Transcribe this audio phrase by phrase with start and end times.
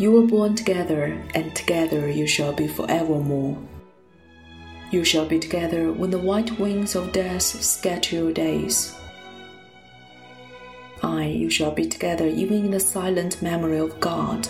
[0.00, 3.58] You were born together, and together you shall be forevermore.
[4.90, 8.96] You shall be together when the white wings of death scatter your days.
[11.02, 14.48] Aye, you shall be together even in the silent memory of God.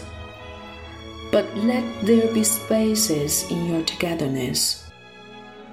[1.33, 4.89] But let there be spaces in your togetherness,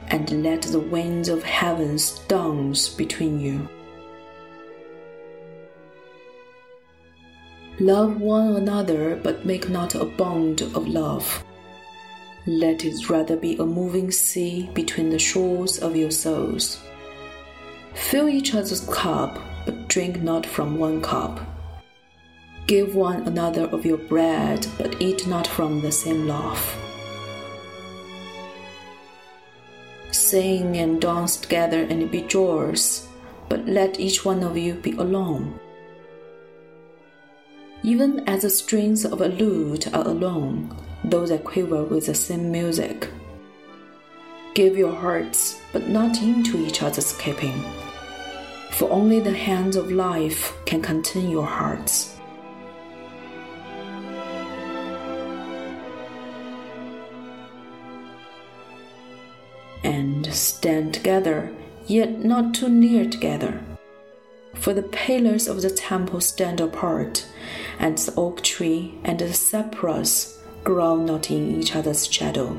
[0.08, 3.70] and let the winds of heavens dance between you.
[7.80, 11.44] Love one another, but make not a bond of love.
[12.48, 16.82] Let it rather be a moving sea between the shores of your souls.
[17.94, 21.40] Fill each other's cup, but drink not from one cup.
[22.66, 26.76] Give one another of your bread, but eat not from the same loaf.
[30.10, 33.08] Sing and dance together and be joyous,
[33.50, 35.60] but let each one of you be alone
[37.84, 42.52] even as the strings of a lute are alone, though they quiver with the same
[42.52, 43.08] music.
[44.54, 47.64] Give your hearts, but not into each other's keeping,
[48.72, 52.16] for only the hands of life can contain your hearts.
[59.84, 61.54] And stand together,
[61.86, 63.64] yet not too near together
[64.60, 67.26] for the pillars of the temple stand apart,
[67.80, 72.58] and the oak tree and the cypress grow not in each other's shadow.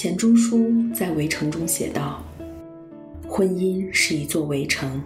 [0.00, 2.24] 钱钟书在《围城》中写道
[3.28, 4.98] ：“婚姻是一座围城，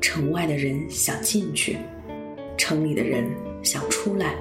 [0.00, 1.76] 城外的人想进去，
[2.58, 3.24] 城里的人
[3.62, 4.34] 想出来。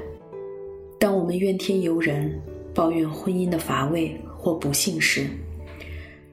[0.99, 2.41] 当我们怨天尤人，
[2.73, 5.27] 抱怨婚姻的乏味或不幸时，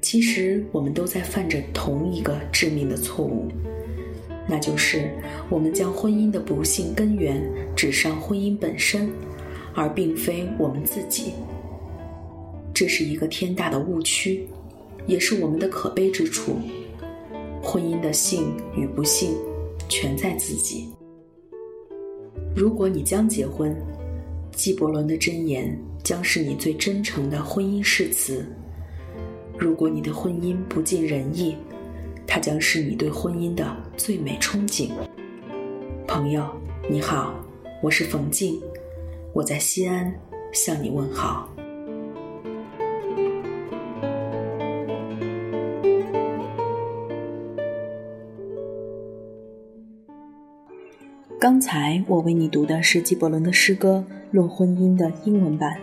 [0.01, 3.49] 其实我们都在犯着同一个致命的错误，
[4.49, 5.11] 那就是
[5.51, 9.11] 我们将婚姻的不幸根源指上婚姻本身，
[9.75, 11.35] 而并非我们自己。”
[12.77, 14.47] 这是一个天大的误区，
[15.07, 16.59] 也是我们的可悲之处。
[17.63, 19.35] 婚姻的幸与不幸，
[19.89, 20.87] 全在自己。
[22.55, 23.75] 如果你将结婚，
[24.53, 28.45] 纪伯伦的箴言将是你最真诚的婚姻誓词；
[29.57, 31.57] 如果你的婚姻不尽人意，
[32.27, 34.91] 它将是你对婚姻的最美憧憬。
[36.07, 36.47] 朋友，
[36.91, 37.43] 你好，
[37.83, 38.61] 我是冯静，
[39.33, 40.15] 我在西安
[40.53, 41.56] 向你问好。
[51.39, 55.79] 刚才我为你读的是纪伯伦的诗歌《论婚姻》的英文版，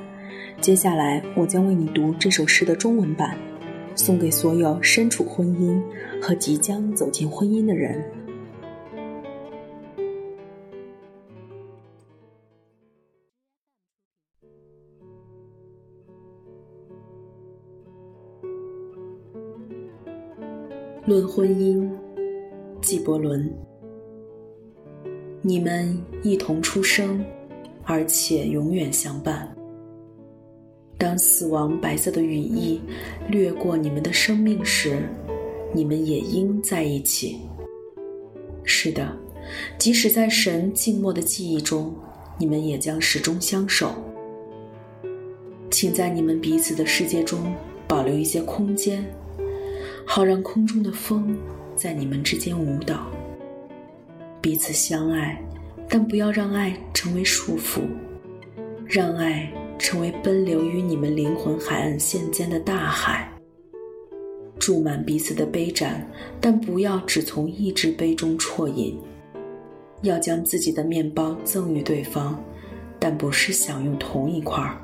[0.59, 3.37] 接下来我将为你读这首诗的中文版，
[3.93, 5.79] 送给所有身处婚姻
[6.19, 8.03] 和即将走进婚姻的人。
[21.07, 21.77] 《论婚姻》，
[22.81, 23.53] 纪伯伦。
[25.45, 27.21] 你们一同出生，
[27.83, 29.53] 而且永远相伴。
[30.97, 32.79] 当死亡白色的羽翼
[33.27, 35.03] 掠过你们的生命时，
[35.73, 37.41] 你们也应在一起。
[38.63, 39.13] 是的，
[39.77, 41.93] 即使在神静默的记忆中，
[42.39, 43.93] 你们也将始终相守。
[45.69, 47.53] 请在你们彼此的世界中
[47.85, 49.05] 保留一些空间，
[50.05, 51.37] 好让空中的风
[51.75, 53.11] 在你们之间舞蹈。
[54.43, 55.41] 彼此相爱，
[55.87, 57.79] 但不要让爱成为束缚，
[58.85, 59.49] 让爱
[59.79, 63.31] 成为奔流于你们灵魂海岸线间的大海。
[64.59, 66.05] 注满彼此的杯盏，
[66.41, 68.99] 但不要只从一只杯中啜饮。
[70.01, 72.37] 要将自己的面包赠予对方，
[72.99, 74.77] 但不是享用同一块儿。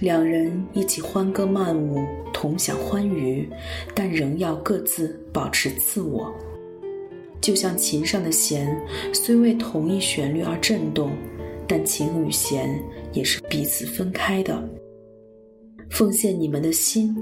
[0.00, 2.02] 两人一起欢歌曼舞，
[2.32, 3.46] 同享欢愉，
[3.94, 6.34] 但仍要各自保持自我。
[7.40, 8.76] 就像琴上的弦，
[9.12, 11.10] 虽为同一旋律而震动，
[11.66, 12.82] 但琴与弦
[13.12, 14.68] 也是彼此分开的。
[15.90, 17.16] 奉献你们的心，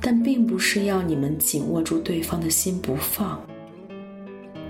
[0.00, 3.44] 但并不是要你们紧握住对方的心不放，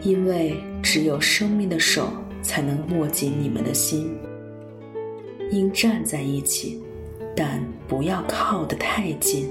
[0.02, 2.08] 因为只有生命的手
[2.42, 4.16] 才能握紧你们的心。
[5.52, 6.80] 应站在一起，
[7.36, 9.48] 但不要靠得太近，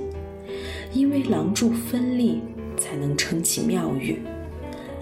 [0.91, 2.41] 因为廊柱分立
[2.77, 4.19] 才能撑起庙宇，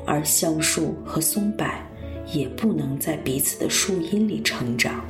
[0.05, 1.65] 而橡树和松柏
[2.33, 5.03] 也不能在彼此的树荫里成长。